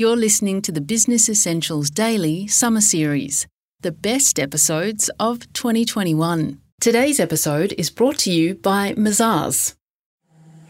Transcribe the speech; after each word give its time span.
You're 0.00 0.16
listening 0.16 0.62
to 0.62 0.72
the 0.72 0.80
Business 0.80 1.28
Essentials 1.28 1.90
Daily 1.90 2.46
Summer 2.46 2.80
Series, 2.80 3.46
the 3.82 3.92
best 3.92 4.40
episodes 4.40 5.10
of 5.20 5.40
2021. 5.52 6.58
Today's 6.80 7.20
episode 7.20 7.74
is 7.76 7.90
brought 7.90 8.16
to 8.20 8.32
you 8.32 8.54
by 8.54 8.94
Mazars. 8.94 9.74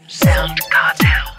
Sound 0.09 0.59
Cartel. 0.69 1.33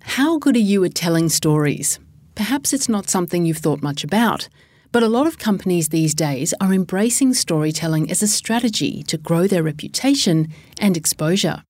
How 0.00 0.38
good 0.38 0.56
are 0.56 0.60
you 0.60 0.82
at 0.84 0.94
telling 0.94 1.28
stories? 1.28 1.98
Perhaps 2.34 2.72
it's 2.72 2.88
not 2.88 3.10
something 3.10 3.44
you've 3.44 3.58
thought 3.58 3.82
much 3.82 4.02
about, 4.02 4.48
but 4.92 5.02
a 5.02 5.08
lot 5.08 5.26
of 5.26 5.36
companies 5.36 5.90
these 5.90 6.14
days 6.14 6.54
are 6.58 6.72
embracing 6.72 7.34
storytelling 7.34 8.10
as 8.10 8.22
a 8.22 8.28
strategy 8.28 9.02
to 9.02 9.18
grow 9.18 9.46
their 9.46 9.62
reputation 9.62 10.48
and 10.80 10.96
exposure. 10.96 11.64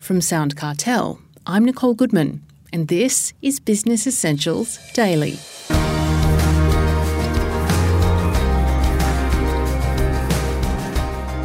From 0.00 0.22
Sound 0.22 0.56
Cartel, 0.56 1.20
I'm 1.44 1.66
Nicole 1.66 1.92
Goodman 1.92 2.45
and 2.76 2.88
this 2.88 3.32
is 3.40 3.58
Business 3.58 4.06
Essentials 4.06 4.78
Daily. 4.92 5.38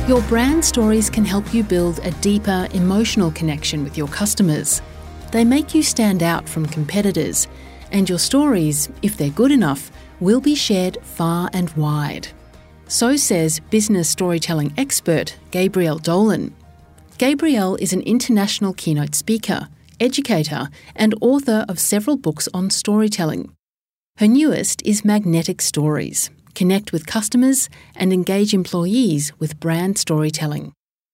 Your 0.09 0.21
brand 0.23 0.65
stories 0.65 1.09
can 1.09 1.23
help 1.23 1.53
you 1.53 1.63
build 1.63 1.99
a 1.99 2.11
deeper 2.19 2.67
emotional 2.73 3.31
connection 3.31 3.85
with 3.85 3.97
your 3.97 4.09
customers. 4.09 4.81
They 5.31 5.45
make 5.45 5.73
you 5.73 5.83
stand 5.83 6.21
out 6.21 6.49
from 6.49 6.65
competitors, 6.65 7.47
and 7.93 8.09
your 8.09 8.19
stories, 8.19 8.89
if 9.01 9.15
they're 9.15 9.29
good 9.29 9.53
enough, 9.53 9.89
will 10.19 10.41
be 10.41 10.53
shared 10.53 10.97
far 11.01 11.49
and 11.53 11.69
wide. 11.77 12.27
So 12.89 13.15
says 13.15 13.61
business 13.69 14.09
storytelling 14.09 14.73
expert 14.77 15.37
Gabrielle 15.51 15.99
Dolan. 15.99 16.53
Gabrielle 17.17 17.77
is 17.77 17.93
an 17.93 18.01
international 18.01 18.73
keynote 18.73 19.15
speaker 19.15 19.69
educator, 20.01 20.67
and 20.95 21.15
author 21.21 21.65
of 21.69 21.79
several 21.79 22.17
books 22.17 22.49
on 22.53 22.69
storytelling. 22.69 23.55
Her 24.17 24.27
newest 24.27 24.81
is 24.85 25.05
Magnetic 25.05 25.61
Stories 25.61 26.29
Connect 26.53 26.91
with 26.91 27.05
customers 27.05 27.69
and 27.95 28.11
engage 28.11 28.53
employees 28.53 29.31
with 29.39 29.59
brand 29.59 29.97
storytelling. 29.97 30.73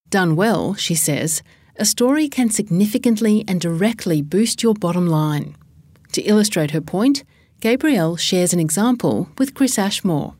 Done 0.10 0.36
well, 0.36 0.74
she 0.74 0.96
says, 0.96 1.44
a 1.76 1.86
story 1.86 2.28
can 2.28 2.50
significantly 2.50 3.44
and 3.48 3.62
directly 3.62 4.22
boost 4.24 4.64
your 4.64 4.74
bottom 4.74 5.08
line. 5.08 5.56
To 6.14 6.22
illustrate 6.24 6.72
her 6.72 6.82
point, 6.82 7.24
Gabrielle 7.60 8.16
shares 8.16 8.52
an 8.52 8.60
example 8.60 9.30
with 9.38 9.54
Chris 9.54 9.78
Ashmore. 9.78 10.36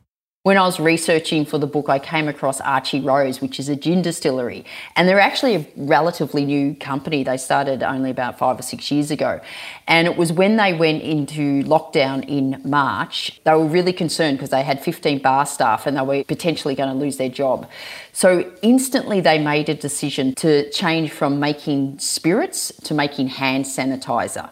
When 0.48 0.58
I 0.58 0.62
was 0.66 0.80
researching 0.80 1.44
for 1.44 1.58
the 1.58 1.68
book, 1.68 1.90
I 1.90 2.00
came 2.00 2.30
across 2.30 2.62
Archie 2.62 3.02
Rose, 3.02 3.42
which 3.42 3.60
is 3.60 3.68
a 3.68 3.76
gin 3.76 4.02
distillery. 4.02 4.64
And 4.96 5.06
they're 5.06 5.20
actually 5.20 5.56
a 5.56 5.66
relatively 5.76 6.46
new 6.46 6.74
company. 6.74 7.22
They 7.26 7.36
started 7.36 7.84
only 7.84 8.12
about 8.12 8.40
five 8.40 8.58
or 8.58 8.62
six 8.62 8.90
years 8.90 9.12
ago. 9.12 9.42
And 9.90 10.08
it 10.08 10.16
was 10.16 10.32
when 10.32 10.56
they 10.56 10.74
went 10.74 11.04
into 11.04 11.64
lockdown 11.64 12.26
in 12.30 12.62
March, 12.64 13.42
they 13.44 13.52
were 13.52 13.66
really 13.66 13.92
concerned 13.92 14.38
because 14.38 14.52
they 14.52 14.64
had 14.64 14.82
15 14.82 15.20
bar 15.20 15.46
staff 15.46 15.86
and 15.86 15.98
they 15.98 16.02
were 16.02 16.24
potentially 16.24 16.76
going 16.76 16.94
to 16.94 16.96
lose 16.96 17.18
their 17.18 17.28
job. 17.28 17.70
So 18.14 18.50
instantly 18.62 19.20
they 19.20 19.40
made 19.40 19.68
a 19.68 19.76
decision 19.76 20.34
to 20.36 20.70
change 20.72 21.12
from 21.12 21.42
making 21.42 22.00
spirits 22.00 22.72
to 22.86 22.94
making 22.94 23.28
hand 23.28 23.66
sanitizer. 23.66 24.50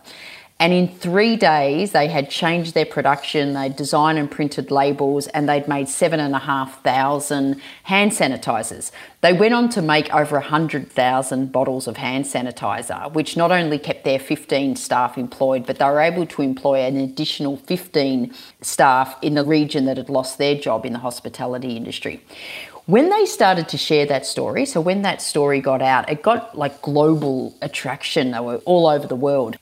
And 0.58 0.72
in 0.72 0.88
three 0.88 1.36
days, 1.36 1.92
they 1.92 2.08
had 2.08 2.30
changed 2.30 2.74
their 2.74 2.86
production, 2.86 3.54
they'd 3.54 3.76
designed 3.76 4.18
and 4.18 4.32
printed 4.32 4.72
labels, 4.72 5.28
and 5.28 5.50
they'd 5.50 5.68
made 5.68 5.90
seven 5.90 6.22
and 6.22 6.34
a 6.34 6.40
half 6.40 6.82
thousand 6.82 7.60
hand 7.84 8.14
sanitizers. 8.14 8.92
They 9.20 9.34
went 9.34 9.54
on 9.54 9.68
to 9.70 9.82
make 9.82 10.14
over 10.16 10.38
100,000 10.38 11.52
bottles 11.52 11.88
of 11.88 11.98
hand 11.98 12.24
sanitizer, 12.24 13.12
which 13.12 13.36
not 13.36 13.52
only 13.52 13.78
kept 13.78 14.06
their 14.06 14.18
15 14.18 14.78
staff 14.78 15.18
employed, 15.18 15.66
but 15.66 15.78
they 15.78 15.86
were 15.86 16.00
able 16.00 16.26
to 16.28 16.42
employ 16.42 16.86
an 16.86 16.96
additional 16.96 17.58
15 17.58 18.34
staff 18.62 19.18
in 19.22 19.34
the 19.34 19.44
region 19.44 19.84
that 19.86 19.98
had 19.98 20.10
lost 20.10 20.38
their 20.38 20.56
job 20.56 20.86
in 20.86 20.94
the 20.94 21.00
hospitality 21.00 21.76
industry 21.76 22.22
when 22.86 23.10
they 23.10 23.26
started 23.26 23.68
to 23.70 23.78
share 23.78 24.06
that 24.06 24.28
story, 24.28 24.66
so 24.66 24.80
when 24.80 25.02
that 25.02 25.20
story 25.22 25.60
got 25.60 25.82
out, 25.82 26.08
it 26.08 26.22
got 26.22 26.56
like 26.56 26.84
global 26.84 27.56
attraction. 27.62 28.32
They 28.32 28.40
were 28.40 28.58
all 28.58 28.88
over 28.88 29.08
the 29.08 29.16
world. 29.16 29.58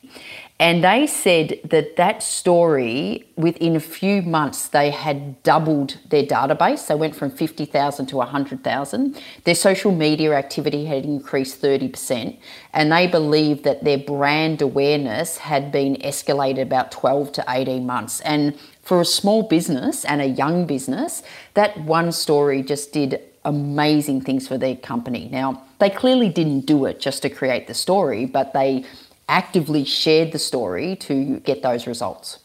And 0.60 0.84
they 0.84 1.08
said 1.08 1.60
that 1.66 1.96
that 1.96 2.22
story, 2.22 3.28
within 3.36 3.76
a 3.76 3.80
few 3.80 4.22
months, 4.22 4.68
they 4.68 4.92
had 4.92 5.42
doubled 5.44 5.98
their 6.10 6.24
database. 6.24 6.88
They 6.88 6.96
went 6.96 7.16
from 7.16 7.32
50,000 7.32 8.06
to 8.06 8.18
100,000. 8.18 9.22
Their 9.44 9.56
social 9.56 9.92
media 9.92 10.34
activity 10.34 10.86
had 10.86 11.06
increased 11.06 11.62
30%. 11.62 12.38
And 12.72 12.92
they 12.92 13.08
believed 13.08 13.64
that 13.64 13.84
their 13.84 13.98
brand 13.98 14.62
awareness 14.62 15.38
had 15.38 15.72
been 15.72 15.96
escalated 15.98 16.62
about 16.62 16.92
12 16.92 17.32
to 17.34 17.46
18 17.50 17.86
months. 17.86 18.22
And 18.22 18.58
for 18.84 19.02
a 19.02 19.06
small 19.06 19.44
business 19.44 20.06
and 20.06 20.22
a 20.22 20.28
young 20.28 20.68
business, 20.68 21.24
that 21.56 21.80
one 21.82 22.12
story 22.12 22.62
just 22.62 22.94
did 22.94 23.20
amazing 23.44 24.22
things 24.22 24.48
for 24.48 24.58
their 24.58 24.76
company. 24.76 25.30
Now, 25.32 25.64
they 25.80 25.90
clearly 25.90 26.30
didn't 26.30 26.62
do 26.62 26.86
it 26.86 27.00
just 27.00 27.22
to 27.24 27.30
create 27.30 27.68
the 27.68 27.74
story, 27.74 28.26
but 28.26 28.54
they 28.54 28.86
actively 29.34 29.84
shared 29.84 30.32
the 30.32 30.38
story 30.38 30.96
to 30.96 31.40
get 31.40 31.64
those 31.64 31.88
results. 31.88 32.38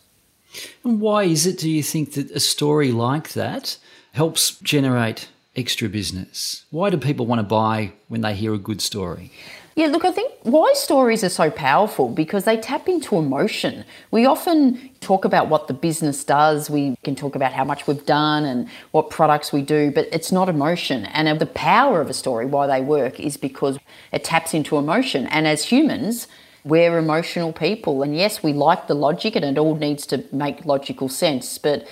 And 0.83 1.01
why 1.01 1.25
is 1.25 1.47
it, 1.47 1.59
do 1.59 1.69
you 1.71 1.83
think, 1.83 2.15
that 2.15 2.31
a 2.31 2.41
story 2.41 2.91
like 2.93 3.35
that 3.35 3.77
helps 4.13 4.59
generate 4.61 5.29
extra 5.55 5.89
business? 5.91 6.65
Why 6.71 6.89
do 6.89 6.97
people 6.97 7.27
want 7.27 7.41
to 7.41 7.43
buy 7.43 7.93
when 8.09 8.23
they 8.23 8.35
hear 8.35 8.55
a 8.55 8.59
good 8.59 8.81
story? 8.81 9.31
Yeah, 9.77 9.89
look, 9.89 10.05
I 10.07 10.11
think 10.11 10.33
why 10.43 10.73
stories 10.75 11.23
are 11.23 11.29
so 11.29 11.51
powerful 11.51 12.09
because 12.09 12.45
they 12.45 12.57
tap 12.57 12.89
into 12.89 13.17
emotion. 13.17 13.85
We 14.11 14.25
often 14.25 14.91
talk 15.01 15.27
about 15.27 15.49
what 15.49 15.69
the 15.69 15.75
business 15.75 16.25
does, 16.25 16.71
we 16.71 16.97
can 17.05 17.15
talk 17.15 17.37
about 17.37 17.53
how 17.53 17.65
much 17.65 17.87
we've 17.87 18.05
done 18.07 18.45
and 18.45 18.67
what 18.93 19.11
products 19.11 19.53
we 19.53 19.61
do, 19.63 19.93
but 19.93 20.09
it's 20.11 20.33
not 20.33 20.49
emotion. 20.49 21.05
And 21.05 21.39
the 21.39 21.47
power 21.47 22.01
of 22.01 22.09
a 22.09 22.15
story, 22.15 22.47
why 22.47 22.67
they 22.67 22.81
work, 22.81 23.21
is 23.21 23.37
because 23.37 23.79
it 24.11 24.25
taps 24.25 24.55
into 24.55 24.79
emotion. 24.79 25.27
And 25.27 25.47
as 25.47 25.67
humans, 25.67 26.27
we're 26.65 26.99
emotional 26.99 27.53
people. 27.53 28.03
And 28.03 28.17
yes, 28.17 28.43
we 28.43 28.53
like 28.53 28.87
the 28.87 28.95
logic 28.95 29.37
and 29.37 29.45
it 29.45 29.59
all 29.59 29.77
needs 29.77 30.07
to 30.07 30.25
make 30.33 30.65
logical 30.65 31.09
sense. 31.09 31.59
But 31.59 31.87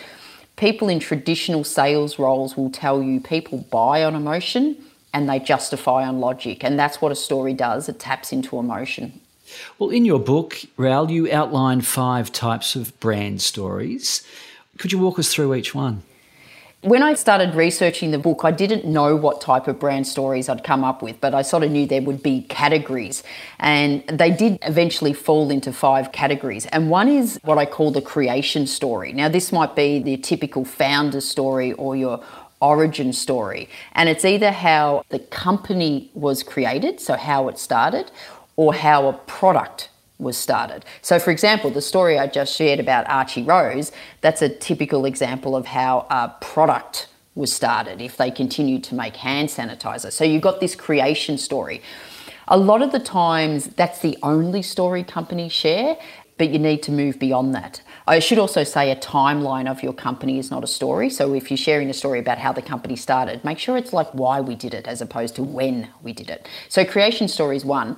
people 0.57 0.89
in 0.89 1.01
traditional 1.01 1.65
sales 1.65 2.19
roles 2.19 2.57
will 2.57 2.71
tell 2.71 3.03
you 3.03 3.21
people 3.21 3.59
buy 3.71 4.05
on 4.05 4.15
emotion 4.15 4.77
and 5.13 5.29
they 5.29 5.39
justify 5.39 6.07
on 6.07 6.21
logic. 6.21 6.65
And 6.65 6.79
that's 6.79 7.01
what 7.01 7.13
a 7.13 7.17
story 7.17 7.55
does 7.55 7.89
it 7.89 7.99
taps 7.99 8.33
into 8.33 8.59
emotion. 8.59 9.21
Well, 9.79 9.91
in 9.91 10.05
your 10.05 10.19
book, 10.19 10.59
Raoul, 10.77 11.11
you 11.11 11.31
outline 11.33 11.81
five 11.81 12.33
types 12.33 12.75
of 12.77 12.99
brand 13.01 13.41
stories. 13.41 14.27
Could 14.79 14.93
you 14.93 14.99
walk 14.99 15.19
us 15.19 15.33
through 15.33 15.55
each 15.55 15.75
one? 15.75 16.03
When 16.87 17.03
I 17.03 17.15
started 17.15 17.57
researching 17.57 18.13
the 18.13 18.19
book, 18.21 18.43
I 18.45 18.53
didn't 18.53 18.85
know 18.85 19.17
what 19.17 19.41
type 19.41 19.67
of 19.67 19.81
brand 19.81 20.07
stories 20.07 20.49
I'd 20.49 20.63
come 20.63 20.85
up 20.85 21.03
with, 21.03 21.21
but 21.21 21.35
I 21.35 21.43
sort 21.43 21.65
of 21.65 21.73
knew 21.73 21.85
there 21.85 22.01
would 22.01 22.23
be 22.23 22.43
categories. 22.43 23.25
And 23.59 24.07
they 24.07 24.31
did 24.31 24.61
eventually 24.63 25.13
fall 25.13 25.51
into 25.51 25.73
five 25.73 26.13
categories. 26.13 26.65
And 26.67 26.89
one 26.89 27.09
is 27.09 27.41
what 27.43 27.59
I 27.59 27.67
call 27.67 27.91
the 27.91 28.01
creation 28.01 28.69
story. 28.69 29.13
Now, 29.13 29.29
this 29.29 29.51
might 29.51 29.75
be 29.75 29.99
the 29.99 30.17
typical 30.17 30.65
founder 30.65 31.21
story 31.21 31.73
or 31.73 31.97
your 31.97 32.23
origin 32.61 33.13
story. 33.13 33.69
And 33.95 34.09
it's 34.09 34.25
either 34.25 34.53
how 34.53 35.03
the 35.09 35.19
company 35.19 36.13
was 36.15 36.45
created, 36.45 37.01
so 37.01 37.17
how 37.17 37.49
it 37.49 37.59
started, 37.59 38.13
or 38.55 38.73
how 38.73 39.09
a 39.09 39.13
product 39.13 39.89
was 40.19 40.37
started. 40.37 40.85
So, 41.03 41.19
for 41.19 41.31
example, 41.31 41.71
the 41.71 41.83
story 41.83 42.19
I 42.19 42.27
just 42.27 42.55
shared 42.55 42.81
about 42.81 43.09
Archie 43.09 43.43
Rose, 43.43 43.93
that's 44.21 44.43
a 44.43 44.49
typical 44.49 45.05
example 45.05 45.55
of 45.55 45.67
how 45.67 46.07
a 46.11 46.35
product 46.41 47.09
was 47.35 47.53
started 47.53 48.01
if 48.01 48.17
they 48.17 48.31
continued 48.31 48.83
to 48.85 48.95
make 48.95 49.17
hand 49.17 49.49
sanitizer. 49.49 50.11
So, 50.11 50.25
you've 50.25 50.43
got 50.43 50.61
this 50.61 50.75
creation 50.75 51.37
story. 51.39 51.83
A 52.49 52.57
lot 52.57 52.81
of 52.81 52.93
the 52.93 53.01
times, 53.01 53.67
that's 53.67 53.99
the 54.01 54.17
only 54.23 54.63
story 54.63 55.03
companies 55.03 55.53
share, 55.53 55.99
but 56.39 56.51
you 56.51 56.59
need 56.59 56.83
to 56.83 56.93
move 56.93 57.19
beyond 57.19 57.55
that. 57.55 57.81
I 58.07 58.19
should 58.19 58.39
also 58.39 58.63
say 58.63 58.91
a 58.91 58.97
timeline 58.97 59.69
of 59.69 59.83
your 59.83 59.93
company 59.93 60.39
is 60.39 60.51
not 60.51 60.63
a 60.63 60.67
story. 60.67 61.11
So 61.11 61.35
if 61.35 61.51
you're 61.51 61.57
sharing 61.57 61.91
a 61.91 61.95
story 61.95 62.21
about 62.21 62.39
how 62.39 62.53
the 62.53 62.63
company 62.63 62.95
started, 62.95 63.45
make 63.45 63.59
sure 63.59 63.77
it's 63.77 63.93
like 63.93 64.09
why 64.13 64.41
we 64.41 64.55
did 64.55 64.75
it 64.75 64.87
as 64.87 65.01
opposed 65.01 65.35
to 65.37 65.43
when 65.43 65.89
we 66.03 66.13
did 66.13 66.31
it. 66.31 66.47
So 66.69 66.85
creation 66.85 67.27
story 67.27 67.57
is 67.57 67.65
one. 67.65 67.97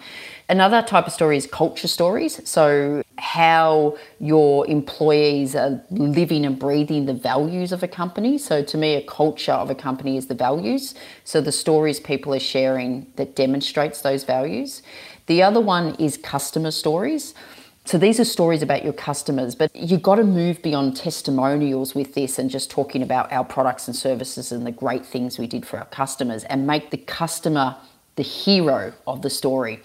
Another 0.51 0.81
type 0.81 1.07
of 1.07 1.13
story 1.13 1.37
is 1.37 1.47
culture 1.47 1.89
stories. 1.89 2.41
So, 2.49 3.03
how 3.19 3.99
your 4.19 4.67
employees 4.67 5.55
are 5.55 5.83
living 5.91 6.47
and 6.47 6.59
breathing 6.59 7.05
the 7.05 7.13
values 7.13 7.71
of 7.71 7.83
a 7.83 7.89
company. 7.89 8.39
So, 8.39 8.63
to 8.63 8.79
me, 8.79 8.95
a 8.95 9.03
culture 9.03 9.53
of 9.53 9.69
a 9.69 9.75
company 9.75 10.17
is 10.17 10.29
the 10.29 10.35
values. 10.35 10.95
So, 11.25 11.43
the 11.43 11.53
stories 11.53 12.01
people 12.01 12.35
are 12.35 12.41
sharing 12.41 13.13
that 13.17 13.37
demonstrates 13.37 14.01
those 14.01 14.25
values. 14.25 14.83
The 15.27 15.43
other 15.43 15.61
one 15.61 15.95
is 15.97 16.17
customer 16.17 16.71
stories. 16.71 17.35
So 17.89 17.97
these 17.97 18.21
are 18.21 18.25
stories 18.27 18.61
about 18.61 18.85
your 18.85 18.93
customers, 18.93 19.55
but 19.55 19.75
you've 19.75 20.03
got 20.03 20.17
to 20.17 20.23
move 20.25 20.61
beyond 20.61 20.95
testimonials 20.95 21.95
with 21.95 22.13
this 22.13 22.39
and 22.39 22.51
just 22.51 22.71
talking 22.71 23.03
about 23.03 23.33
our 23.33 23.47
products 23.47 23.89
and 23.89 23.97
services 23.97 24.53
and 24.53 24.67
the 24.67 24.71
great 24.71 25.07
things 25.07 25.39
we 25.39 25.47
did 25.47 25.67
for 25.67 25.79
our 25.79 25.87
customers 25.87 26.45
and 26.45 26.67
make 26.67 26.91
the 26.91 26.99
customer 26.99 27.79
the 28.17 28.23
hero 28.23 28.93
of 29.07 29.23
the 29.23 29.31
story 29.31 29.81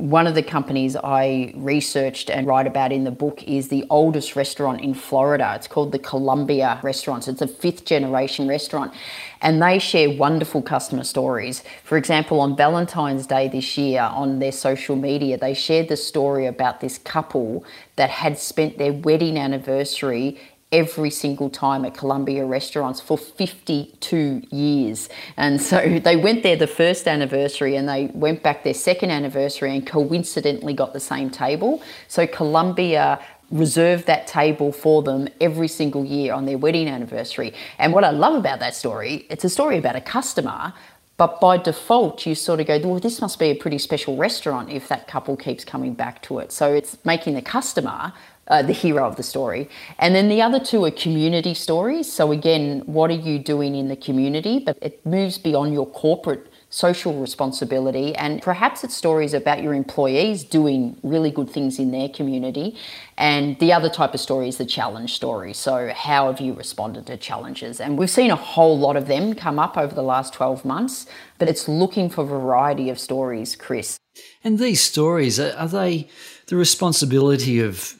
One 0.00 0.26
of 0.26 0.34
the 0.34 0.42
companies 0.42 0.96
I 0.96 1.52
researched 1.54 2.30
and 2.30 2.46
write 2.46 2.66
about 2.66 2.90
in 2.90 3.04
the 3.04 3.10
book 3.10 3.42
is 3.42 3.68
the 3.68 3.84
oldest 3.90 4.34
restaurant 4.34 4.80
in 4.80 4.94
Florida. 4.94 5.52
It's 5.54 5.66
called 5.66 5.92
the 5.92 5.98
Columbia 5.98 6.80
Restaurants. 6.82 7.28
It's 7.28 7.42
a 7.42 7.46
fifth 7.46 7.84
generation 7.84 8.48
restaurant 8.48 8.94
and 9.42 9.60
they 9.60 9.78
share 9.78 10.08
wonderful 10.08 10.62
customer 10.62 11.04
stories. 11.04 11.62
For 11.84 11.98
example, 11.98 12.40
on 12.40 12.56
Valentine's 12.56 13.26
Day 13.26 13.48
this 13.48 13.76
year 13.76 14.00
on 14.00 14.38
their 14.38 14.52
social 14.52 14.96
media, 14.96 15.36
they 15.36 15.52
shared 15.52 15.88
the 15.88 15.98
story 15.98 16.46
about 16.46 16.80
this 16.80 16.96
couple 16.96 17.62
that 17.96 18.08
had 18.08 18.38
spent 18.38 18.78
their 18.78 18.94
wedding 18.94 19.36
anniversary 19.36 20.38
every 20.72 21.10
single 21.10 21.50
time 21.50 21.84
at 21.84 21.94
Columbia 21.94 22.44
restaurants 22.44 23.00
for 23.00 23.18
52 23.18 24.42
years. 24.50 25.08
And 25.36 25.60
so 25.60 25.98
they 26.04 26.16
went 26.16 26.42
there 26.42 26.56
the 26.56 26.66
first 26.66 27.08
anniversary 27.08 27.76
and 27.76 27.88
they 27.88 28.06
went 28.14 28.42
back 28.42 28.64
their 28.64 28.74
second 28.74 29.10
anniversary 29.10 29.74
and 29.74 29.86
coincidentally 29.86 30.74
got 30.74 30.92
the 30.92 31.00
same 31.00 31.30
table. 31.30 31.82
So 32.08 32.26
Columbia 32.26 33.20
reserved 33.50 34.06
that 34.06 34.28
table 34.28 34.70
for 34.70 35.02
them 35.02 35.28
every 35.40 35.66
single 35.66 36.04
year 36.04 36.32
on 36.32 36.46
their 36.46 36.56
wedding 36.56 36.86
anniversary. 36.86 37.52
And 37.78 37.92
what 37.92 38.04
I 38.04 38.10
love 38.10 38.34
about 38.34 38.60
that 38.60 38.76
story, 38.76 39.26
it's 39.28 39.42
a 39.44 39.48
story 39.48 39.76
about 39.76 39.96
a 39.96 40.00
customer 40.00 40.72
but 41.20 41.38
by 41.38 41.58
default, 41.58 42.24
you 42.24 42.34
sort 42.34 42.60
of 42.60 42.66
go, 42.66 42.78
well, 42.78 42.98
this 42.98 43.20
must 43.20 43.38
be 43.38 43.50
a 43.50 43.54
pretty 43.54 43.76
special 43.76 44.16
restaurant 44.16 44.70
if 44.70 44.88
that 44.88 45.06
couple 45.06 45.36
keeps 45.36 45.66
coming 45.66 45.92
back 45.92 46.22
to 46.22 46.38
it. 46.38 46.50
So 46.50 46.72
it's 46.72 46.96
making 47.04 47.34
the 47.34 47.42
customer 47.42 48.14
uh, 48.50 48.62
the 48.62 48.72
hero 48.72 49.06
of 49.06 49.16
the 49.16 49.22
story. 49.22 49.70
And 49.98 50.14
then 50.14 50.28
the 50.28 50.42
other 50.42 50.60
two 50.60 50.84
are 50.84 50.90
community 50.90 51.54
stories. 51.54 52.12
So, 52.12 52.32
again, 52.32 52.82
what 52.84 53.10
are 53.10 53.14
you 53.14 53.38
doing 53.38 53.74
in 53.74 53.88
the 53.88 53.96
community? 53.96 54.58
But 54.58 54.76
it 54.82 55.04
moves 55.06 55.38
beyond 55.38 55.72
your 55.72 55.86
corporate 55.86 56.50
social 56.72 57.20
responsibility 57.20 58.14
and 58.14 58.40
perhaps 58.40 58.84
it's 58.84 58.94
stories 58.94 59.34
about 59.34 59.60
your 59.60 59.74
employees 59.74 60.44
doing 60.44 60.96
really 61.02 61.28
good 61.28 61.50
things 61.50 61.80
in 61.80 61.90
their 61.90 62.08
community 62.08 62.76
and 63.18 63.58
the 63.58 63.72
other 63.72 63.88
type 63.88 64.14
of 64.14 64.20
story 64.20 64.46
is 64.46 64.56
the 64.58 64.64
challenge 64.64 65.12
story 65.12 65.52
so 65.52 65.92
how 65.92 66.30
have 66.30 66.40
you 66.40 66.52
responded 66.52 67.04
to 67.04 67.16
challenges 67.16 67.80
and 67.80 67.98
we've 67.98 68.08
seen 68.08 68.30
a 68.30 68.36
whole 68.36 68.78
lot 68.78 68.96
of 68.96 69.08
them 69.08 69.34
come 69.34 69.58
up 69.58 69.76
over 69.76 69.92
the 69.92 70.02
last 70.02 70.32
12 70.32 70.64
months 70.64 71.06
but 71.40 71.48
it's 71.48 71.66
looking 71.66 72.08
for 72.08 72.24
variety 72.24 72.88
of 72.88 73.00
stories 73.00 73.56
chris 73.56 73.98
and 74.44 74.60
these 74.60 74.80
stories 74.80 75.40
are 75.40 75.66
they 75.66 76.08
the 76.46 76.54
responsibility 76.54 77.58
of 77.58 77.99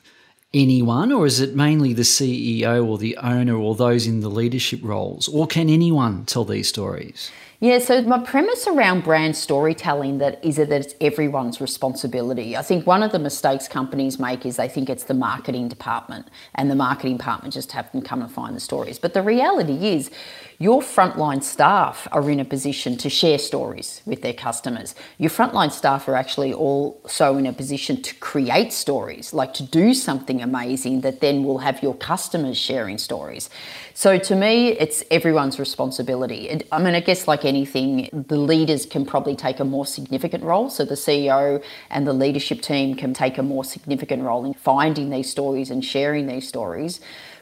anyone, 0.52 1.12
or 1.12 1.26
is 1.26 1.40
it 1.40 1.54
mainly 1.54 1.92
the 1.92 2.02
CEO 2.02 2.86
or 2.86 2.98
the 2.98 3.16
owner 3.18 3.56
or 3.56 3.74
those 3.74 4.06
in 4.06 4.20
the 4.20 4.30
leadership 4.30 4.80
roles? 4.82 5.28
Or 5.28 5.46
can 5.46 5.68
anyone 5.68 6.24
tell 6.24 6.44
these 6.44 6.68
stories? 6.68 7.30
Yeah, 7.62 7.78
so 7.78 8.00
my 8.02 8.18
premise 8.18 8.66
around 8.66 9.04
brand 9.04 9.36
storytelling 9.36 10.16
that 10.18 10.42
is 10.42 10.56
that 10.56 10.72
it's 10.72 10.94
everyone's 10.98 11.60
responsibility. 11.60 12.56
I 12.56 12.62
think 12.62 12.86
one 12.86 13.02
of 13.02 13.12
the 13.12 13.18
mistakes 13.18 13.68
companies 13.68 14.18
make 14.18 14.46
is 14.46 14.56
they 14.56 14.68
think 14.68 14.88
it's 14.88 15.04
the 15.04 15.14
marketing 15.14 15.68
department 15.68 16.28
and 16.54 16.70
the 16.70 16.74
marketing 16.74 17.18
department 17.18 17.52
just 17.52 17.72
have 17.72 17.92
to 17.92 18.00
come 18.00 18.22
and 18.22 18.32
find 18.32 18.56
the 18.56 18.60
stories. 18.60 18.98
But 18.98 19.12
the 19.12 19.22
reality 19.22 19.88
is 19.88 20.10
your 20.60 20.82
frontline 20.82 21.42
staff 21.42 22.06
are 22.12 22.28
in 22.28 22.38
a 22.38 22.44
position 22.44 22.98
to 22.98 23.08
share 23.08 23.38
stories 23.38 24.02
with 24.04 24.20
their 24.20 24.34
customers. 24.34 24.94
Your 25.16 25.30
frontline 25.30 25.72
staff 25.72 26.06
are 26.06 26.14
actually 26.14 26.52
also 26.52 27.38
in 27.38 27.46
a 27.46 27.52
position 27.54 28.02
to 28.02 28.14
create 28.16 28.70
stories, 28.70 29.32
like 29.32 29.54
to 29.54 29.62
do 29.62 29.94
something 29.94 30.42
amazing 30.42 31.00
that 31.00 31.22
then 31.22 31.44
will 31.44 31.58
have 31.58 31.82
your 31.82 31.94
customers 31.94 32.58
sharing 32.58 32.98
stories. 32.98 33.48
So 33.94 34.18
to 34.18 34.36
me, 34.36 34.72
it's 34.72 35.02
everyone's 35.10 35.58
responsibility. 35.58 36.62
I 36.70 36.78
mean, 36.78 36.94
I 36.94 37.00
guess 37.00 37.26
like 37.26 37.46
anything, 37.46 38.10
the 38.12 38.36
leaders 38.36 38.84
can 38.84 39.06
probably 39.06 39.36
take 39.36 39.60
a 39.60 39.64
more 39.64 39.86
significant 39.86 40.44
role. 40.44 40.68
So 40.68 40.84
the 40.84 40.94
CEO 40.94 41.64
and 41.88 42.06
the 42.06 42.12
leadership 42.12 42.60
team 42.60 42.96
can 42.96 43.14
take 43.14 43.38
a 43.38 43.42
more 43.42 43.64
significant 43.64 44.24
role 44.24 44.44
in 44.44 44.52
finding 44.52 45.08
these 45.08 45.30
stories 45.30 45.70
and 45.70 45.82
sharing 45.82 46.26
these 46.26 46.46
stories. 46.46 47.00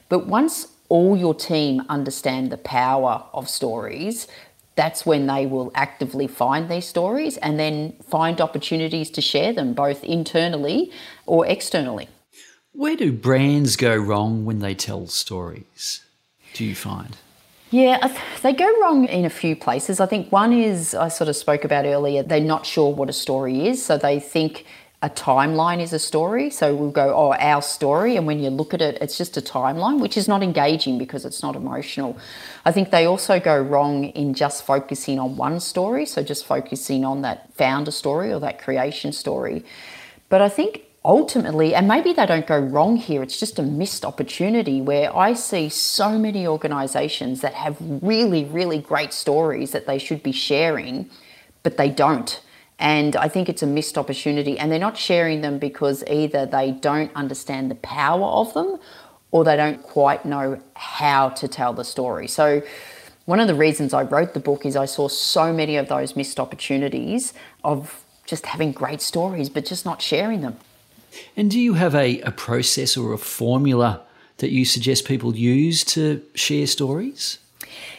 But 0.09 0.29
once 0.29 0.69
all 0.89 1.17
your 1.17 1.35
team 1.35 1.83
understand 1.89 2.51
the 2.51 2.59
power 2.59 3.25
of 3.33 3.49
stories, 3.49 4.27
that's 4.75 5.05
when 5.05 5.27
they 5.27 5.45
will 5.47 5.71
actively 5.75 6.27
find 6.27 6.69
these 6.69 6.87
stories 6.87 7.37
and 7.39 7.59
then 7.59 7.95
find 8.09 8.41
opportunities 8.41 9.11
to 9.11 9.21
share 9.21 9.53
them 9.53 9.75
both 9.75 10.05
internally 10.05 10.93
or 11.27 11.47
externally. 11.47 12.09
Where 12.73 12.97
do 12.97 13.13
brands 13.13 13.77
go 13.77 13.97
wrong 13.97 14.45
when 14.45 14.61
they 14.61 14.75
tell 14.75 15.09
stories? 15.09 16.05
do 16.59 16.65
you 16.65 16.75
find? 16.75 17.17
Yeah, 17.71 18.15
they 18.43 18.53
go 18.53 18.69
wrong 18.81 19.07
in 19.07 19.25
a 19.25 19.31
few 19.31 19.55
places. 19.55 20.01
I 20.01 20.07
think 20.07 20.33
one 20.33 20.53
is 20.53 20.95
I 20.95 21.09
sort 21.09 21.29
of 21.29 21.37
spoke 21.37 21.65
about 21.65 21.85
earlier, 21.85 22.23
they're 22.23 22.41
not 22.41 22.67
sure 22.67 22.93
what 22.93 23.09
a 23.09 23.13
story 23.13 23.69
is. 23.69 23.85
So 23.85 23.99
they 23.99 24.19
think 24.19 24.65
a 25.01 25.09
timeline 25.09 25.81
is 25.81 25.93
a 25.93 25.99
story. 25.99 26.51
So 26.51 26.75
we'll 26.75 26.91
go, 26.91 27.15
oh, 27.15 27.33
our 27.35 27.63
story. 27.63 28.17
And 28.17 28.27
when 28.27 28.41
you 28.41 28.51
look 28.51 28.75
at 28.75 28.83
it, 28.83 28.99
it's 29.01 29.17
just 29.17 29.37
a 29.37 29.41
timeline, 29.41 30.01
which 30.01 30.17
is 30.17 30.27
not 30.27 30.43
engaging 30.43 30.99
because 30.99 31.25
it's 31.25 31.41
not 31.41 31.55
emotional. 31.55 32.19
I 32.65 32.73
think 32.73 32.91
they 32.91 33.05
also 33.05 33.39
go 33.39 33.61
wrong 33.61 34.07
in 34.07 34.35
just 34.35 34.67
focusing 34.67 35.21
on 35.21 35.37
one 35.37 35.61
story. 35.61 36.05
So 36.05 36.23
just 36.25 36.45
focusing 36.45 37.05
on 37.05 37.23
that 37.23 37.53
founder 37.55 37.93
story 37.93 38.33
or 38.33 38.41
that 38.41 38.61
creation 38.61 39.13
story. 39.13 39.65
But 40.29 40.43
I 40.43 40.49
think 40.49 40.83
ultimately, 41.05 41.77
and 41.77 41.87
maybe 41.87 42.13
they 42.13 42.27
don't 42.27 42.49
go 42.49 42.59
wrong 42.59 42.97
here, 42.97 43.23
it's 43.23 43.39
just 43.39 43.61
a 43.61 43.63
missed 43.63 44.05
opportunity 44.05 44.81
where 44.81 45.17
I 45.17 45.35
see 45.35 45.69
so 45.69 46.19
many 46.19 46.45
organizations 46.45 47.41
that 47.43 47.55
have 47.55 47.77
really, 47.81 48.45
really 48.47 48.79
great 48.79 49.13
stories 49.13 49.71
that 49.71 49.87
they 49.87 49.99
should 49.99 50.25
be 50.25 50.33
sharing, 50.33 51.09
but 51.63 51.77
they 51.77 51.89
don't. 51.89 52.41
And 52.79 53.17
I 53.17 53.29
think 53.29 53.49
it's 53.49 53.63
a 53.63 53.67
missed 53.67 53.99
opportunity. 53.99 54.59
And 54.59 54.71
they're 54.71 54.79
not 54.79 54.97
sharing 54.97 55.41
them 55.41 55.59
because 55.59 56.05
either 56.05 56.47
they 56.47 56.71
don't 56.71 57.11
understand 57.15 57.71
the 57.71 57.77
power 57.77 58.25
of 58.25 58.55
them 58.55 58.79
or 59.31 59.45
they 59.45 59.57
don't 59.57 59.83
quite 59.83 60.25
know 60.25 60.61
how 60.75 61.31
to 61.31 61.49
tell 61.49 61.73
the 61.73 61.85
story. 61.85 62.29
So, 62.29 62.63
one 63.25 63.41
of 63.41 63.47
the 63.47 63.55
reasons 63.55 63.93
I 63.93 64.05
wrote 64.05 64.33
the 64.33 64.41
book 64.41 64.65
is 64.65 64.75
I 64.75 64.87
saw 64.87 65.07
so 65.07 65.53
many 65.53 65.77
of 65.77 65.89
those 65.89 66.17
missed 66.17 66.41
opportunities 66.41 67.35
of 67.63 68.03
just 68.25 68.47
having 68.47 68.73
great 68.73 69.03
stories, 69.03 69.51
but 69.51 69.67
just 69.67 69.85
not 69.85 70.01
sharing 70.01 70.41
them. 70.41 70.57
And 71.37 71.51
do 71.51 71.61
you 71.61 71.75
have 71.75 71.95
a, 71.95 72.21
a 72.23 72.31
process 72.31 72.97
or 72.97 73.13
a 73.13 73.19
formula 73.19 74.03
that 74.39 74.51
you 74.51 74.65
suggest 74.65 75.05
people 75.05 75.37
use 75.37 75.85
to 75.85 76.23
share 76.35 76.67
stories? 76.67 77.39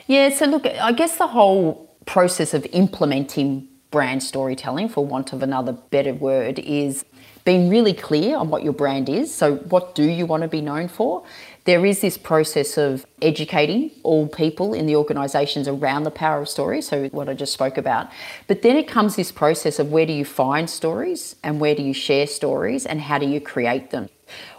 Yeah, 0.07 0.29
so 0.29 0.45
look, 0.45 0.65
I 0.65 0.93
guess 0.93 1.17
the 1.17 1.27
whole 1.27 1.95
process 2.05 2.55
of 2.55 2.65
implementing 2.71 3.67
brand 3.91 4.21
storytelling, 4.21 4.89
for 4.89 5.05
want 5.05 5.33
of 5.33 5.41
another 5.41 5.73
better 5.73 6.13
word, 6.13 6.59
is 6.59 7.05
being 7.45 7.69
really 7.69 7.93
clear 7.93 8.37
on 8.37 8.49
what 8.49 8.63
your 8.63 8.73
brand 8.73 9.09
is. 9.09 9.33
So, 9.33 9.55
what 9.55 9.95
do 9.95 10.03
you 10.03 10.25
want 10.25 10.43
to 10.43 10.49
be 10.49 10.61
known 10.61 10.87
for? 10.87 11.23
There 11.65 11.85
is 11.85 12.01
this 12.01 12.17
process 12.17 12.77
of 12.77 13.05
educating 13.21 13.91
all 14.03 14.27
people 14.27 14.73
in 14.73 14.85
the 14.85 14.95
organisations 14.95 15.67
around 15.67 16.03
the 16.03 16.11
power 16.11 16.41
of 16.41 16.49
story, 16.49 16.81
so 16.81 17.07
what 17.09 17.29
I 17.29 17.33
just 17.33 17.53
spoke 17.53 17.77
about. 17.77 18.09
But 18.47 18.61
then 18.61 18.75
it 18.75 18.87
comes 18.87 19.15
this 19.15 19.31
process 19.31 19.79
of 19.79 19.91
where 19.91 20.05
do 20.05 20.13
you 20.13 20.25
find 20.25 20.69
stories 20.69 21.35
and 21.43 21.59
where 21.59 21.75
do 21.75 21.83
you 21.83 21.93
share 21.93 22.27
stories 22.27 22.85
and 22.85 23.01
how 23.01 23.17
do 23.17 23.27
you 23.27 23.41
create 23.41 23.91
them? 23.91 24.09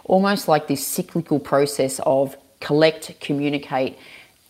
Almost 0.05 0.47
like 0.47 0.67
this 0.67 0.85
cyclical 0.85 1.39
process 1.39 1.99
of 2.05 2.35
collect, 2.59 3.19
communicate, 3.19 3.97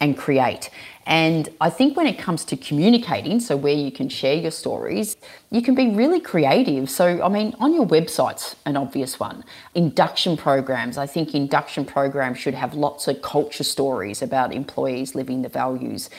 and 0.01 0.17
create. 0.17 0.69
And 1.05 1.49
I 1.59 1.69
think 1.69 1.97
when 1.97 2.05
it 2.05 2.19
comes 2.19 2.45
to 2.45 2.55
communicating, 2.55 3.39
so 3.39 3.57
where 3.57 3.73
you 3.73 3.91
can 3.91 4.07
share 4.07 4.35
your 4.35 4.51
stories, 4.51 5.17
you 5.49 5.61
can 5.61 5.73
be 5.73 5.89
really 5.89 6.19
creative. 6.19 6.89
So, 6.89 7.23
I 7.23 7.27
mean, 7.27 7.55
on 7.59 7.73
your 7.73 7.87
website's 7.87 8.55
an 8.65 8.77
obvious 8.77 9.19
one. 9.19 9.43
Induction 9.73 10.37
programs, 10.37 10.97
I 10.97 11.07
think 11.07 11.33
induction 11.33 11.85
programs 11.85 12.37
should 12.37 12.53
have 12.53 12.75
lots 12.75 13.07
of 13.07 13.21
culture 13.21 13.63
stories 13.63 14.21
about 14.21 14.53
employees 14.53 15.15
living 15.15 15.41
the 15.41 15.49
values. 15.49 16.09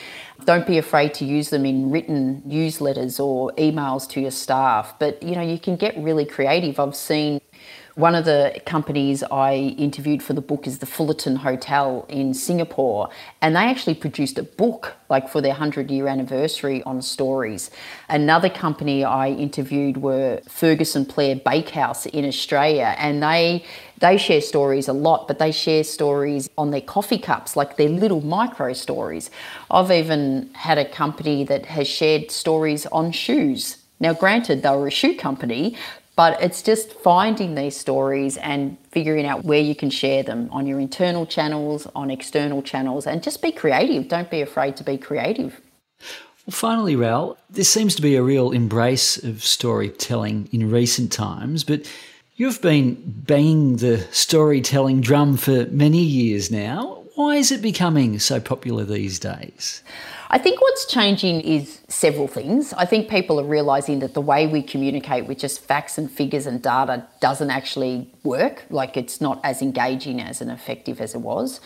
Don't 0.43 0.67
be 0.67 0.77
afraid 0.77 1.13
to 1.15 1.25
use 1.25 1.49
them 1.49 1.65
in 1.65 1.89
written 1.89 2.41
newsletters 2.45 3.23
or 3.23 3.51
emails 3.53 4.07
to 4.09 4.19
your 4.19 4.31
staff. 4.31 4.95
But, 4.99 5.23
you 5.23 5.35
know, 5.35 5.41
you 5.41 5.59
can 5.59 5.77
get 5.77 5.97
really 5.97 6.25
creative. 6.25 6.77
I've 6.79 6.95
seen 6.95 7.39
one 7.95 8.15
of 8.15 8.25
the 8.25 8.59
companies 8.65 9.21
I 9.23 9.75
interviewed 9.77 10.23
for 10.23 10.33
the 10.33 10.41
book 10.41 10.65
is 10.65 10.79
the 10.79 10.87
Fullerton 10.87 11.35
Hotel 11.35 12.05
in 12.09 12.33
Singapore, 12.33 13.09
and 13.41 13.55
they 13.55 13.65
actually 13.65 13.93
produced 13.93 14.39
a 14.39 14.43
book 14.43 14.93
like 15.09 15.29
for 15.29 15.41
their 15.41 15.51
100 15.51 15.91
year 15.91 16.07
anniversary 16.07 16.81
on 16.83 17.03
stories. 17.03 17.69
Another 18.09 18.49
company 18.49 19.03
I 19.03 19.29
interviewed 19.29 19.97
were 19.97 20.41
Ferguson 20.47 21.05
Plarre 21.05 21.43
Bakehouse 21.43 22.07
in 22.07 22.25
Australia, 22.25 22.95
and 22.97 23.21
they 23.21 23.63
they 23.99 24.17
share 24.17 24.41
stories 24.41 24.87
a 24.87 24.93
lot, 24.93 25.27
but 25.27 25.37
they 25.39 25.51
share 25.51 25.83
stories 25.83 26.49
on 26.57 26.71
their 26.71 26.81
coffee 26.81 27.19
cups, 27.19 27.55
like 27.55 27.77
their 27.77 27.89
little 27.89 28.21
micro 28.21 28.73
stories. 28.73 29.29
I've 29.69 29.91
even 29.91 30.49
had 30.53 30.77
a 30.77 30.83
company 30.83 31.43
that 31.45 31.67
has 31.67 31.87
shared 31.87 32.31
stories 32.31 32.85
on 32.87 33.11
shoes. 33.11 33.77
Now, 33.99 34.13
granted, 34.13 34.63
they 34.63 34.69
were 34.71 34.87
a 34.87 34.91
shoe 34.91 35.15
company, 35.15 35.77
but 36.15 36.41
it's 36.41 36.61
just 36.61 36.93
finding 36.93 37.55
these 37.55 37.75
stories 37.75 38.37
and 38.37 38.77
figuring 38.91 39.25
out 39.25 39.43
where 39.43 39.61
you 39.61 39.75
can 39.75 39.89
share 39.89 40.21
them 40.23 40.47
on 40.51 40.67
your 40.67 40.79
internal 40.79 41.25
channels, 41.25 41.87
on 41.95 42.11
external 42.11 42.61
channels, 42.61 43.07
and 43.07 43.23
just 43.23 43.41
be 43.41 43.51
creative. 43.51 44.07
Don't 44.07 44.29
be 44.29 44.41
afraid 44.41 44.77
to 44.77 44.83
be 44.83 44.97
creative. 44.97 45.59
Well, 46.45 46.51
finally, 46.51 46.95
Ral, 46.95 47.37
there 47.49 47.63
seems 47.63 47.95
to 47.95 48.01
be 48.01 48.15
a 48.15 48.21
real 48.21 48.51
embrace 48.51 49.23
of 49.23 49.43
storytelling 49.43 50.49
in 50.51 50.69
recent 50.69 51.11
times, 51.11 51.63
but 51.63 51.89
you've 52.35 52.61
been 52.61 53.01
banging 53.05 53.77
the 53.77 53.99
storytelling 54.11 55.01
drum 55.01 55.37
for 55.37 55.65
many 55.67 55.99
years 55.99 56.51
now. 56.51 57.02
Why 57.15 57.35
is 57.35 57.51
it 57.51 57.61
becoming 57.61 58.17
so 58.17 58.39
popular 58.39 58.83
these 58.85 59.19
days? 59.19 59.83
I 60.31 60.39
think 60.39 60.59
what's 60.59 60.87
changing 60.87 61.41
is 61.41 61.79
several 61.87 62.27
things. 62.27 62.73
I 62.73 62.85
think 62.85 63.07
people 63.07 63.39
are 63.39 63.45
realizing 63.45 63.99
that 63.99 64.15
the 64.15 64.21
way 64.21 64.47
we 64.47 64.63
communicate 64.63 65.27
with 65.27 65.37
just 65.37 65.63
facts 65.63 65.99
and 65.99 66.09
figures 66.09 66.47
and 66.47 66.59
data 66.59 67.05
doesn't 67.21 67.51
actually 67.51 68.09
work. 68.23 68.65
Like 68.71 68.97
it's 68.97 69.21
not 69.21 69.39
as 69.43 69.61
engaging 69.61 70.19
as 70.19 70.41
and 70.41 70.49
effective 70.49 70.99
as 70.99 71.13
it 71.13 71.21
was. 71.21 71.61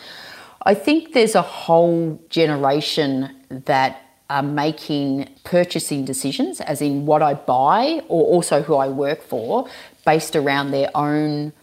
I 0.66 0.74
think 0.74 1.14
there's 1.14 1.34
a 1.34 1.40
whole 1.40 2.20
generation 2.28 3.34
that 3.48 4.02
are 4.28 4.42
making 4.42 5.30
purchasing 5.44 6.04
decisions, 6.04 6.60
as 6.60 6.82
in 6.82 7.06
what 7.06 7.22
I 7.22 7.32
buy 7.32 8.02
or 8.08 8.22
also 8.26 8.60
who 8.60 8.76
I 8.76 8.88
work 8.88 9.22
for, 9.22 9.66
based 10.04 10.36
around 10.36 10.72
their 10.72 10.90
own 10.94 11.54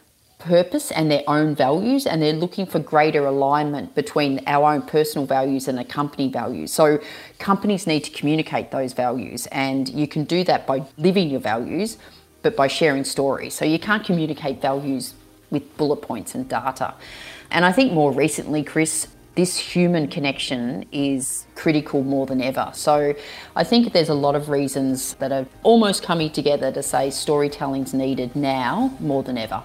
purpose 0.45 0.91
and 0.91 1.09
their 1.09 1.23
own 1.27 1.55
values, 1.55 2.05
and 2.05 2.21
they're 2.21 2.33
looking 2.33 2.65
for 2.65 2.79
greater 2.79 3.25
alignment 3.25 3.95
between 3.95 4.41
our 4.47 4.73
own 4.73 4.81
personal 4.81 5.25
values 5.25 5.67
and 5.67 5.77
the 5.77 5.83
company 5.83 6.29
values. 6.29 6.71
So, 6.71 6.99
companies 7.39 7.87
need 7.87 8.03
to 8.05 8.11
communicate 8.11 8.71
those 8.71 8.93
values, 8.93 9.47
and 9.47 9.89
you 9.89 10.07
can 10.07 10.23
do 10.23 10.43
that 10.43 10.65
by 10.67 10.85
living 10.97 11.29
your 11.29 11.41
values, 11.41 11.97
but 12.43 12.55
by 12.55 12.67
sharing 12.67 13.03
stories. 13.03 13.53
So, 13.53 13.65
you 13.65 13.79
can't 13.79 14.05
communicate 14.05 14.61
values 14.61 15.13
with 15.49 15.77
bullet 15.77 16.01
points 16.01 16.35
and 16.35 16.47
data. 16.47 16.93
And 17.51 17.65
I 17.65 17.71
think 17.71 17.91
more 17.91 18.11
recently, 18.11 18.63
Chris, 18.63 19.07
this 19.35 19.57
human 19.57 20.07
connection 20.07 20.85
is 20.91 21.45
critical 21.55 22.03
more 22.03 22.25
than 22.25 22.41
ever. 22.41 22.71
So 22.73 23.13
I 23.55 23.63
think 23.63 23.91
there's 23.91 24.09
a 24.09 24.13
lot 24.13 24.35
of 24.35 24.49
reasons 24.49 25.13
that 25.15 25.31
are 25.31 25.45
almost 25.63 26.03
coming 26.03 26.31
together 26.31 26.71
to 26.71 26.81
say 26.81 27.09
storytelling's 27.09 27.93
needed 27.93 28.35
now 28.35 28.95
more 28.99 29.23
than 29.23 29.37
ever. 29.37 29.61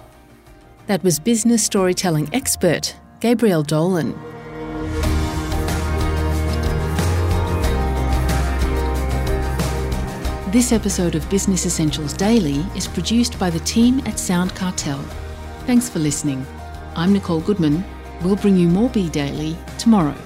That 0.91 1.03
was 1.05 1.21
business 1.21 1.63
storytelling 1.63 2.27
expert 2.33 2.97
Gabrielle 3.21 3.63
Dolan. 3.63 4.11
This 10.51 10.73
episode 10.73 11.15
of 11.15 11.29
Business 11.29 11.65
Essentials 11.65 12.11
Daily 12.11 12.65
is 12.75 12.89
produced 12.89 13.39
by 13.39 13.49
the 13.49 13.61
team 13.61 14.01
at 14.05 14.19
Sound 14.19 14.53
Cartel. 14.53 14.99
Thanks 15.65 15.87
for 15.87 15.99
listening. 15.99 16.45
I'm 16.97 17.13
Nicole 17.13 17.39
Goodman. 17.39 17.85
We'll 18.21 18.35
bring 18.35 18.57
you 18.57 18.67
more 18.67 18.89
Be 18.89 19.07
Daily 19.07 19.55
tomorrow. 19.77 20.17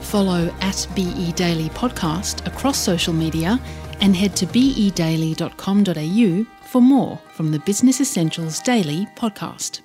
Follow 0.00 0.52
at 0.62 0.84
BE 0.96 1.30
Daily 1.36 1.68
Podcast 1.68 2.44
across 2.44 2.76
social 2.76 3.14
media 3.14 3.60
and 4.00 4.16
head 4.16 4.34
to 4.34 4.46
bedaily.com.au 4.46 6.46
for 6.66 6.82
more 6.82 7.20
from 7.34 7.52
the 7.52 7.60
Business 7.60 8.00
Essentials 8.00 8.58
Daily 8.58 9.06
podcast. 9.14 9.82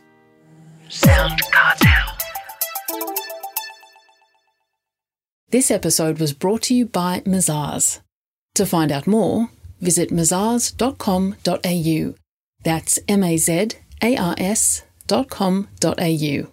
Sound 0.89 1.41
Cartel. 1.51 2.17
This 5.49 5.71
episode 5.71 6.19
was 6.19 6.33
brought 6.33 6.63
to 6.63 6.75
you 6.75 6.85
by 6.85 7.21
Mazars. 7.21 8.01
To 8.55 8.65
find 8.65 8.91
out 8.91 9.07
more, 9.07 9.49
visit 9.81 10.09
mazars.com.au. 10.09 12.15
That's 12.63 12.99
M 13.07 13.23
A 13.23 13.37
Z 13.37 13.67
A 14.01 14.17
R 14.17 14.35
S 14.37 14.83
dot 15.07 15.29
com 15.29 15.67
dot 15.79 15.99
au. 16.01 16.47